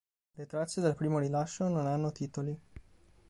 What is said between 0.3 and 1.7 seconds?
Le tracce, dal primo rilascio,